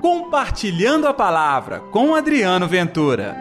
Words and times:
Compartilhando 0.00 1.06
a 1.06 1.12
Palavra 1.12 1.80
com 1.90 2.14
Adriano 2.14 2.66
Ventura. 2.66 3.36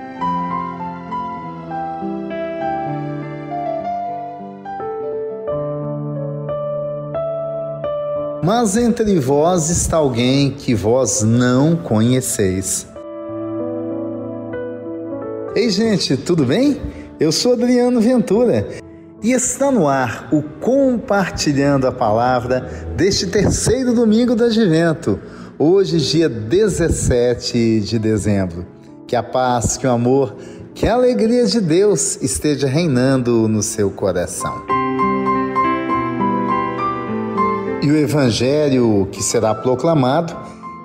Mas 8.43 8.75
entre 8.75 9.17
vós 9.19 9.69
está 9.69 9.95
alguém 9.95 10.51
que 10.51 10.75
vós 10.75 11.23
não 11.23 11.77
conheceis. 11.77 12.85
Ei, 15.55 15.69
gente, 15.69 16.17
tudo 16.17 16.43
bem? 16.43 16.81
Eu 17.17 17.31
sou 17.31 17.53
Adriano 17.53 18.01
Ventura 18.01 18.67
e 19.23 19.31
está 19.31 19.71
no 19.71 19.87
ar 19.87 20.27
o 20.29 20.41
Compartilhando 20.41 21.87
a 21.87 21.91
Palavra 21.91 22.61
deste 22.97 23.27
terceiro 23.27 23.93
domingo 23.93 24.35
do 24.35 24.43
Advento, 24.43 25.19
hoje, 25.59 25.97
dia 25.97 26.29
17 26.29 27.81
de 27.81 27.99
dezembro. 27.99 28.65
Que 29.05 29.15
a 29.15 29.21
paz, 29.21 29.75
que 29.75 29.85
o 29.85 29.91
amor, 29.91 30.35
que 30.73 30.87
a 30.87 30.93
alegria 30.93 31.45
de 31.45 31.59
Deus 31.59 32.17
esteja 32.21 32.67
reinando 32.67 33.49
no 33.49 33.61
seu 33.61 33.91
coração. 33.91 34.63
E 37.83 37.91
o 37.91 37.97
evangelho 37.97 39.07
que 39.11 39.21
será 39.21 39.53
proclamado 39.53 40.35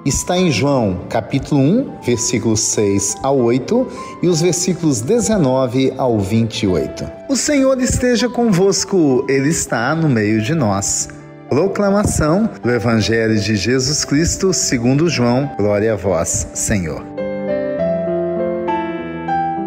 está 0.05 0.37
em 0.37 0.51
João, 0.51 1.06
capítulo 1.09 1.60
1, 1.60 2.01
versículos 2.04 2.60
6 2.60 3.16
ao 3.23 3.38
8 3.38 3.87
e 4.23 4.29
os 4.29 4.41
versículos 4.41 5.01
19 5.01 5.93
ao 5.96 6.18
28. 6.18 7.04
O 7.29 7.37
Senhor 7.37 7.80
esteja 7.80 8.29
convosco, 8.29 9.24
Ele 9.29 9.48
está 9.48 9.95
no 9.95 10.09
meio 10.09 10.43
de 10.43 10.54
nós. 10.54 11.09
Proclamação 11.55 12.51
do 12.65 12.69
Evangelho 12.69 13.39
de 13.39 13.55
Jesus 13.55 14.05
Cristo 14.05 14.53
segundo 14.53 15.09
João. 15.09 15.49
Glória 15.57 15.93
a 15.93 15.96
vós, 15.96 16.49
Senhor. 16.52 17.01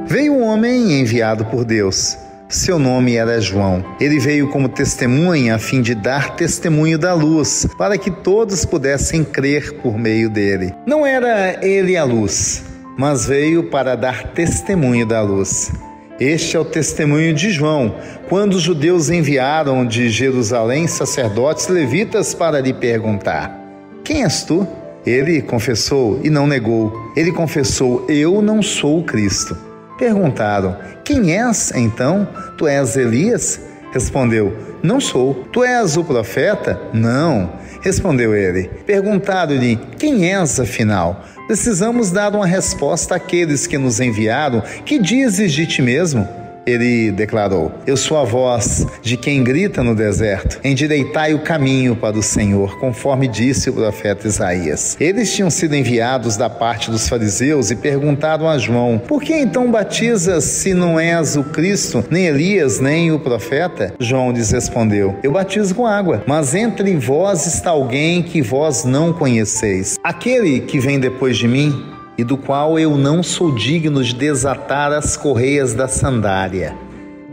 Veio 0.05 0.33
um 0.33 0.43
homem 0.43 0.99
enviado 0.99 1.45
por 1.45 1.63
Deus 1.63 2.17
seu 2.49 2.77
nome 2.77 3.15
era 3.15 3.39
João. 3.39 3.85
Ele 4.01 4.19
veio 4.19 4.49
como 4.49 4.67
testemunha 4.67 5.55
a 5.55 5.59
fim 5.59 5.81
de 5.81 5.95
dar 5.95 6.35
testemunho 6.35 6.97
da 6.97 7.13
luz, 7.13 7.65
para 7.77 7.97
que 7.97 8.11
todos 8.11 8.65
pudessem 8.65 9.23
crer 9.23 9.81
por 9.81 9.97
meio 9.97 10.29
dele. 10.29 10.73
Não 10.85 11.05
era 11.05 11.65
ele 11.65 11.95
a 11.95 12.03
luz, 12.03 12.63
mas 12.97 13.25
veio 13.25 13.69
para 13.69 13.95
dar 13.95 14.33
testemunho 14.33 15.05
da 15.05 15.21
luz. 15.21 15.71
Este 16.19 16.57
é 16.57 16.59
o 16.59 16.65
testemunho 16.65 17.31
de 17.31 17.51
João, 17.51 17.93
quando 18.27 18.55
os 18.55 18.63
judeus 18.63 19.11
enviaram 19.11 19.85
de 19.85 20.09
Jerusalém 20.09 20.87
sacerdotes 20.87 21.67
levitas 21.67 22.33
para 22.33 22.59
lhe 22.59 22.73
perguntar: 22.73 23.55
Quem 24.03 24.23
és 24.23 24.43
tu? 24.43 24.67
Ele 25.05 25.43
confessou 25.43 26.19
e 26.23 26.29
não 26.31 26.47
negou. 26.47 26.91
Ele 27.15 27.31
confessou: 27.31 28.03
Eu 28.09 28.41
não 28.41 28.63
sou 28.63 28.99
o 28.99 29.03
Cristo. 29.03 29.55
Perguntaram: 29.99 30.75
Quem 31.05 31.37
és 31.37 31.71
então? 31.75 32.27
Tu 32.57 32.65
és 32.67 32.97
Elias? 32.97 33.61
Respondeu: 33.91 34.55
Não 34.83 34.99
sou. 34.99 35.33
Tu 35.51 35.63
és 35.63 35.97
o 35.97 36.03
profeta? 36.03 36.79
Não. 36.93 37.53
Respondeu 37.81 38.35
ele. 38.35 38.69
Perguntaram-lhe: 38.85 39.77
Quem 39.97 40.31
és 40.33 40.59
afinal? 40.59 41.23
Precisamos 41.47 42.11
dar 42.11 42.35
uma 42.35 42.45
resposta 42.45 43.15
àqueles 43.15 43.65
que 43.65 43.77
nos 43.77 43.99
enviaram. 43.99 44.61
Que 44.85 44.99
dizes 44.99 45.53
de 45.53 45.65
ti 45.65 45.81
mesmo? 45.81 46.27
Ele 46.67 47.11
declarou: 47.11 47.71
Eu 47.87 47.95
sou 47.95 48.17
a 48.17 48.25
voz 48.25 48.85
de 49.01 49.15
quem 49.15 49.41
grita 49.41 49.81
no 49.81 49.95
deserto: 49.95 50.59
Endireitai 50.63 51.33
o 51.33 51.39
caminho 51.39 51.95
para 51.95 52.17
o 52.17 52.21
Senhor, 52.21 52.77
conforme 52.77 53.25
disse 53.25 53.69
o 53.69 53.73
profeta 53.73 54.27
Isaías. 54.27 54.97
Eles 54.99 55.33
tinham 55.33 55.49
sido 55.49 55.75
enviados 55.75 56.35
da 56.35 56.49
parte 56.49 56.91
dos 56.91 57.07
fariseus 57.07 57.71
e 57.71 57.75
perguntaram 57.75 58.49
a 58.49 58.57
João: 58.57 58.99
Por 58.99 59.21
que 59.21 59.33
então 59.33 59.71
batizas 59.71 60.43
se 60.43 60.73
não 60.73 60.99
és 60.99 61.37
o 61.37 61.43
Cristo, 61.45 62.03
nem 62.11 62.25
Elias, 62.25 62.81
nem 62.81 63.13
o 63.13 63.19
profeta? 63.19 63.93
João 63.97 64.33
lhes 64.33 64.51
respondeu: 64.51 65.15
Eu 65.23 65.31
batizo 65.31 65.73
com 65.73 65.87
água, 65.87 66.21
mas 66.27 66.53
entre 66.53 66.93
vós 66.97 67.47
está 67.47 67.69
alguém 67.69 68.21
que 68.21 68.41
vós 68.41 68.83
não 68.83 69.13
conheceis. 69.13 69.97
Aquele 70.03 70.59
que 70.59 70.79
vem 70.79 70.99
depois 70.99 71.37
de 71.37 71.47
mim, 71.47 71.96
e 72.17 72.23
do 72.23 72.37
qual 72.37 72.79
eu 72.79 72.97
não 72.97 73.21
sou 73.21 73.53
digno 73.53 74.03
de 74.03 74.13
desatar 74.13 74.91
as 74.91 75.15
correias 75.15 75.73
da 75.73 75.87
sandália. 75.87 76.75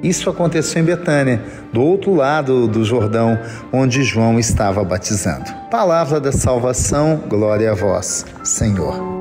Isso 0.02 0.28
aconteceu 0.28 0.82
em 0.82 0.84
Betânia, 0.84 1.42
do 1.72 1.80
outro 1.80 2.14
lado 2.14 2.68
do 2.68 2.84
Jordão, 2.84 3.38
onde 3.72 4.02
João 4.02 4.38
estava 4.38 4.84
batizando. 4.84 5.50
Palavra 5.70 6.20
da 6.20 6.30
salvação, 6.30 7.22
glória 7.26 7.72
a 7.72 7.74
vós, 7.74 8.26
Senhor. 8.44 9.14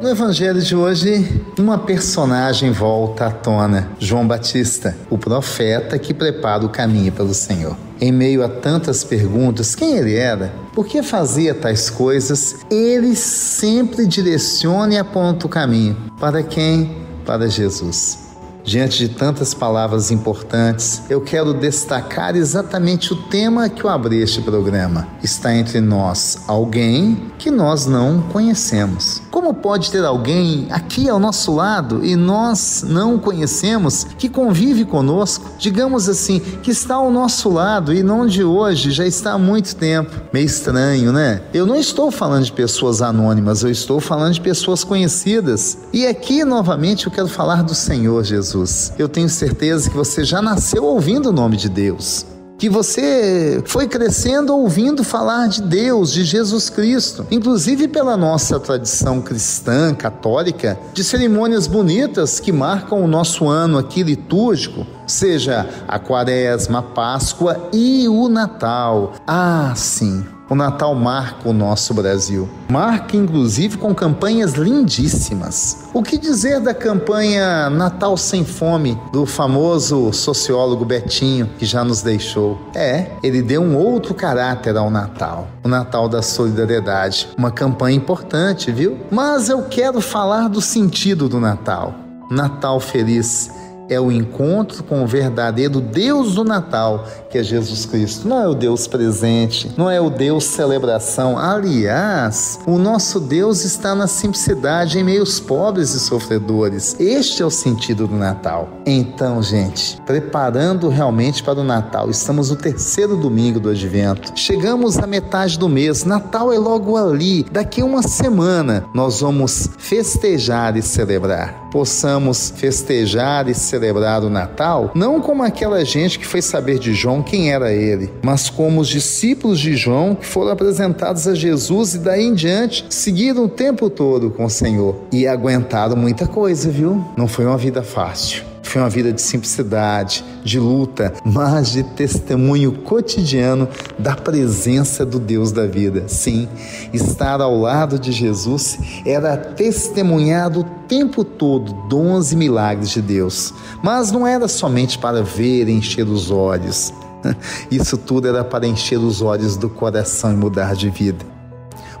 No 0.00 0.08
evangelho 0.08 0.60
de 0.60 0.74
hoje, 0.74 1.44
uma 1.58 1.78
personagem 1.78 2.72
volta 2.72 3.26
à 3.26 3.30
tona: 3.30 3.88
João 4.00 4.26
Batista, 4.26 4.96
o 5.08 5.18
profeta 5.18 5.98
que 5.98 6.14
prepara 6.14 6.64
o 6.64 6.70
caminho 6.70 7.12
pelo 7.12 7.34
Senhor. 7.34 7.76
Em 8.00 8.10
meio 8.10 8.42
a 8.42 8.48
tantas 8.48 9.04
perguntas, 9.04 9.74
quem 9.76 9.96
ele 9.98 10.16
era? 10.16 10.61
Por 10.72 10.86
que 10.86 11.02
fazia 11.02 11.54
tais 11.54 11.90
coisas? 11.90 12.56
Ele 12.70 13.14
sempre 13.14 14.06
direciona 14.06 14.94
e 14.94 14.98
aponta 14.98 15.46
o 15.46 15.48
caminho. 15.48 15.96
Para 16.18 16.42
quem? 16.42 16.96
Para 17.26 17.46
Jesus. 17.46 18.22
Diante 18.64 19.06
de 19.06 19.08
tantas 19.08 19.52
palavras 19.52 20.10
importantes, 20.10 21.02
eu 21.10 21.20
quero 21.20 21.52
destacar 21.52 22.36
exatamente 22.36 23.12
o 23.12 23.16
tema 23.24 23.68
que 23.68 23.84
eu 23.84 23.90
abri 23.90 24.22
este 24.22 24.40
programa. 24.40 25.08
Está 25.22 25.52
entre 25.54 25.80
nós 25.80 26.38
alguém 26.46 27.32
que 27.38 27.50
nós 27.50 27.86
não 27.86 28.22
conhecemos. 28.22 29.20
Como 29.32 29.54
pode 29.54 29.90
ter 29.90 30.04
alguém 30.04 30.66
aqui 30.70 31.08
ao 31.08 31.18
nosso 31.18 31.54
lado 31.54 32.04
e 32.04 32.14
nós 32.14 32.84
não 32.86 33.18
conhecemos, 33.18 34.04
que 34.18 34.28
convive 34.28 34.84
conosco, 34.84 35.50
digamos 35.58 36.06
assim, 36.06 36.38
que 36.62 36.70
está 36.70 36.96
ao 36.96 37.10
nosso 37.10 37.48
lado 37.48 37.94
e 37.94 38.02
não 38.02 38.26
de 38.26 38.44
hoje, 38.44 38.90
já 38.90 39.06
está 39.06 39.32
há 39.32 39.38
muito 39.38 39.74
tempo? 39.74 40.10
Meio 40.34 40.44
estranho, 40.44 41.14
né? 41.14 41.40
Eu 41.54 41.64
não 41.64 41.76
estou 41.76 42.10
falando 42.10 42.44
de 42.44 42.52
pessoas 42.52 43.00
anônimas, 43.00 43.62
eu 43.62 43.70
estou 43.70 44.00
falando 44.00 44.34
de 44.34 44.40
pessoas 44.42 44.84
conhecidas. 44.84 45.78
E 45.94 46.06
aqui, 46.06 46.44
novamente, 46.44 47.06
eu 47.06 47.12
quero 47.12 47.26
falar 47.26 47.62
do 47.62 47.74
Senhor 47.74 48.22
Jesus. 48.22 48.92
Eu 48.98 49.08
tenho 49.08 49.30
certeza 49.30 49.88
que 49.88 49.96
você 49.96 50.24
já 50.24 50.42
nasceu 50.42 50.84
ouvindo 50.84 51.30
o 51.30 51.32
nome 51.32 51.56
de 51.56 51.70
Deus 51.70 52.26
que 52.62 52.68
você 52.68 53.60
foi 53.66 53.88
crescendo 53.88 54.56
ouvindo 54.56 55.02
falar 55.02 55.48
de 55.48 55.60
Deus, 55.60 56.12
de 56.12 56.22
Jesus 56.22 56.70
Cristo, 56.70 57.26
inclusive 57.28 57.88
pela 57.88 58.16
nossa 58.16 58.60
tradição 58.60 59.20
cristã, 59.20 59.92
católica, 59.92 60.78
de 60.94 61.02
cerimônias 61.02 61.66
bonitas 61.66 62.38
que 62.38 62.52
marcam 62.52 63.02
o 63.02 63.08
nosso 63.08 63.48
ano 63.48 63.78
aqui 63.78 64.04
litúrgico, 64.04 64.86
seja 65.12 65.68
a 65.86 65.98
Quaresma, 65.98 66.78
a 66.78 66.82
Páscoa 66.82 67.68
e 67.72 68.08
o 68.08 68.28
Natal. 68.28 69.12
Ah, 69.26 69.72
sim. 69.76 70.24
O 70.52 70.54
Natal 70.54 70.94
marca 70.94 71.48
o 71.48 71.52
nosso 71.52 71.94
Brasil. 71.94 72.46
Marca 72.70 73.16
inclusive 73.16 73.78
com 73.78 73.94
campanhas 73.94 74.52
lindíssimas. 74.52 75.88
O 75.94 76.02
que 76.02 76.18
dizer 76.18 76.60
da 76.60 76.74
campanha 76.74 77.70
Natal 77.70 78.18
Sem 78.18 78.44
Fome 78.44 79.00
do 79.12 79.24
famoso 79.24 80.12
sociólogo 80.12 80.84
Betinho, 80.84 81.48
que 81.58 81.64
já 81.64 81.82
nos 81.82 82.02
deixou? 82.02 82.60
É, 82.74 83.12
ele 83.22 83.40
deu 83.40 83.62
um 83.62 83.76
outro 83.76 84.12
caráter 84.12 84.76
ao 84.76 84.90
Natal, 84.90 85.48
o 85.64 85.68
Natal 85.68 86.06
da 86.06 86.20
solidariedade. 86.20 87.30
Uma 87.38 87.50
campanha 87.50 87.96
importante, 87.96 88.70
viu? 88.70 88.98
Mas 89.10 89.48
eu 89.48 89.62
quero 89.62 90.02
falar 90.02 90.48
do 90.48 90.60
sentido 90.60 91.30
do 91.30 91.40
Natal. 91.40 91.94
Natal 92.30 92.78
feliz 92.78 93.50
é 93.92 94.00
o 94.00 94.10
encontro 94.10 94.82
com 94.82 95.02
o 95.02 95.06
verdadeiro 95.06 95.80
Deus 95.80 96.34
do 96.34 96.44
Natal, 96.44 97.06
que 97.30 97.38
é 97.38 97.42
Jesus 97.42 97.86
Cristo. 97.86 98.26
Não 98.26 98.40
é 98.40 98.48
o 98.48 98.54
Deus 98.54 98.86
presente, 98.86 99.70
não 99.76 99.90
é 99.90 100.00
o 100.00 100.10
Deus 100.10 100.44
celebração. 100.44 101.38
Aliás, 101.38 102.58
o 102.66 102.78
nosso 102.78 103.20
Deus 103.20 103.64
está 103.64 103.94
na 103.94 104.06
simplicidade 104.06 104.98
em 104.98 105.04
meios 105.04 105.38
pobres 105.38 105.94
e 105.94 106.00
sofredores. 106.00 106.96
Este 106.98 107.42
é 107.42 107.46
o 107.46 107.50
sentido 107.50 108.06
do 108.06 108.16
Natal. 108.16 108.68
Então, 108.86 109.42
gente, 109.42 110.00
preparando 110.06 110.88
realmente 110.88 111.42
para 111.42 111.60
o 111.60 111.64
Natal, 111.64 112.10
estamos 112.10 112.50
no 112.50 112.56
terceiro 112.56 113.16
domingo 113.16 113.60
do 113.60 113.70
Advento. 113.70 114.32
Chegamos 114.34 114.98
à 114.98 115.06
metade 115.06 115.58
do 115.58 115.68
mês. 115.68 116.04
Natal 116.04 116.52
é 116.52 116.58
logo 116.58 116.96
ali. 116.96 117.44
Daqui 117.50 117.82
uma 117.82 118.02
semana 118.02 118.84
nós 118.94 119.20
vamos 119.20 119.68
festejar 119.78 120.76
e 120.76 120.82
celebrar. 120.82 121.61
Possamos 121.72 122.52
festejar 122.54 123.48
e 123.48 123.54
celebrar 123.54 124.22
o 124.22 124.30
Natal 124.30 124.92
não 124.94 125.20
como 125.20 125.42
aquela 125.42 125.84
gente 125.84 126.18
que 126.18 126.26
foi 126.26 126.42
saber 126.42 126.78
de 126.78 126.94
João 126.94 127.22
quem 127.22 127.50
era 127.50 127.72
ele, 127.72 128.12
mas 128.22 128.50
como 128.50 128.80
os 128.80 128.88
discípulos 128.88 129.58
de 129.58 129.74
João 129.74 130.14
que 130.14 130.26
foram 130.26 130.52
apresentados 130.52 131.26
a 131.26 131.34
Jesus 131.34 131.94
e 131.94 131.98
daí 131.98 132.24
em 132.24 132.34
diante 132.34 132.84
seguiram 132.90 133.44
o 133.44 133.48
tempo 133.48 133.88
todo 133.88 134.30
com 134.30 134.44
o 134.44 134.50
Senhor 134.50 134.96
e 135.10 135.26
aguentaram 135.26 135.96
muita 135.96 136.26
coisa, 136.26 136.70
viu? 136.70 137.02
Não 137.16 137.26
foi 137.26 137.46
uma 137.46 137.56
vida 137.56 137.82
fácil 137.82 138.51
Foi 138.72 138.80
uma 138.80 138.88
vida 138.88 139.12
de 139.12 139.20
simplicidade, 139.20 140.24
de 140.42 140.58
luta, 140.58 141.12
mas 141.26 141.72
de 141.72 141.82
testemunho 141.82 142.72
cotidiano 142.72 143.68
da 143.98 144.16
presença 144.16 145.04
do 145.04 145.18
Deus 145.18 145.52
da 145.52 145.66
vida. 145.66 146.08
Sim, 146.08 146.48
estar 146.90 147.42
ao 147.42 147.54
lado 147.54 147.98
de 147.98 148.10
Jesus 148.10 148.78
era 149.04 149.36
testemunhar 149.36 150.56
o 150.56 150.64
tempo 150.88 151.22
todo 151.22 151.74
dons 151.86 152.32
e 152.32 152.36
milagres 152.36 152.88
de 152.88 153.02
Deus. 153.02 153.52
Mas 153.82 154.10
não 154.10 154.26
era 154.26 154.48
somente 154.48 154.96
para 154.96 155.22
ver 155.22 155.68
e 155.68 155.72
encher 155.72 156.08
os 156.08 156.30
olhos. 156.30 156.94
Isso 157.70 157.98
tudo 157.98 158.26
era 158.26 158.42
para 158.42 158.66
encher 158.66 158.98
os 158.98 159.20
olhos 159.20 159.54
do 159.54 159.68
coração 159.68 160.32
e 160.32 160.36
mudar 160.36 160.74
de 160.74 160.88
vida. 160.88 161.26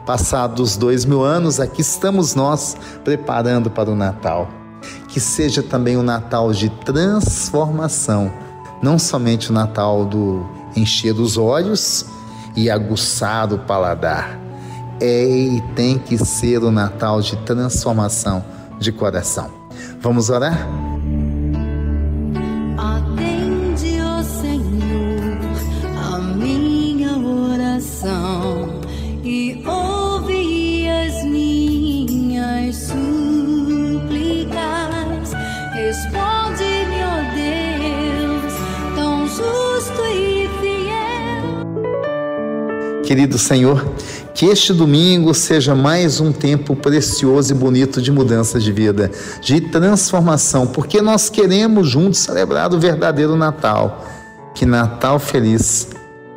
Passados 0.06 0.78
dois 0.78 1.04
mil 1.04 1.22
anos, 1.22 1.60
aqui 1.60 1.82
estamos 1.82 2.34
nós 2.34 2.78
preparando 3.04 3.70
para 3.70 3.90
o 3.90 3.94
Natal. 3.94 4.61
Que 5.12 5.20
seja 5.20 5.62
também 5.62 5.96
um 5.96 6.02
Natal 6.02 6.52
de 6.52 6.70
transformação, 6.70 8.32
não 8.82 8.98
somente 8.98 9.50
o 9.50 9.52
Natal 9.52 10.04
do 10.04 10.44
encher 10.74 11.14
os 11.14 11.36
olhos 11.36 12.06
e 12.56 12.70
aguçar 12.70 13.52
o 13.52 13.58
paladar. 13.58 14.38
É 15.00 15.24
e 15.24 15.60
tem 15.74 15.98
que 15.98 16.16
ser 16.16 16.62
o 16.62 16.70
Natal 16.70 17.20
de 17.20 17.36
transformação 17.38 18.44
de 18.78 18.90
coração. 18.90 19.50
Vamos 20.00 20.30
orar? 20.30 20.66
Responde-me, 35.92 37.04
ó 37.04 37.20
Deus, 37.34 38.54
tão 38.96 39.26
justo 39.26 40.00
e 40.10 40.48
fiel. 40.58 41.52
Querido 43.04 43.36
Senhor, 43.36 43.92
que 44.32 44.46
este 44.46 44.72
domingo 44.72 45.34
seja 45.34 45.74
mais 45.74 46.18
um 46.18 46.32
tempo 46.32 46.74
precioso 46.74 47.52
e 47.52 47.54
bonito 47.54 48.00
de 48.00 48.10
mudança 48.10 48.58
de 48.58 48.72
vida, 48.72 49.10
de 49.42 49.60
transformação, 49.60 50.66
porque 50.66 51.02
nós 51.02 51.28
queremos 51.28 51.90
juntos 51.90 52.20
celebrar 52.20 52.72
o 52.72 52.80
verdadeiro 52.80 53.36
Natal. 53.36 54.06
Que 54.54 54.64
Natal 54.64 55.18
feliz 55.18 55.88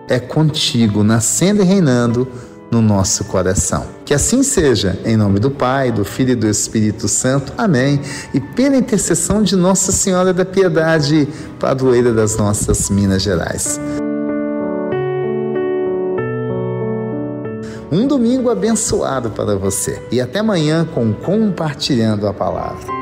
é 0.10 0.20
contigo, 0.20 1.02
nascendo 1.02 1.62
e 1.62 1.66
reinando 1.66 2.28
no 2.76 2.82
nosso 2.82 3.24
coração. 3.26 3.86
Que 4.04 4.14
assim 4.14 4.44
seja, 4.44 5.00
em 5.06 5.16
nome 5.16 5.40
do 5.40 5.50
Pai, 5.50 5.92
do 5.92 6.04
Filho 6.04 6.32
e 6.32 6.36
do 6.36 6.48
Espírito 6.48 7.08
Santo. 7.08 7.54
Amém. 7.58 8.02
E 8.34 8.40
pela 8.40 8.76
intercessão 8.76 9.42
de 9.42 9.56
Nossa 9.56 9.94
Senhora 9.94 10.34
da 10.34 10.44
Piedade, 10.44 11.28
padroeira 11.58 12.14
das 12.14 12.36
nossas 12.36 12.90
Minas 12.90 13.22
Gerais. 13.22 13.80
Um 17.90 18.08
domingo 18.08 18.50
abençoado 18.50 19.30
para 19.30 19.56
você. 19.56 20.02
E 20.12 20.20
até 20.20 20.40
amanhã 20.40 20.86
com 20.86 21.14
Compartilhando 21.14 22.28
a 22.28 22.34
Palavra. 22.34 22.94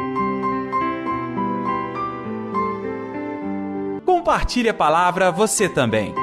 Compartilhe 4.06 4.70
a 4.70 4.74
palavra 4.74 5.32
você 5.32 5.68
também. 5.68 6.23